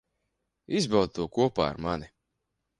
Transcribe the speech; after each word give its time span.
Izbaudi 0.79 1.13
to 1.19 1.29
kopā 1.37 1.69
ar 1.69 1.81
mani. 1.87 2.13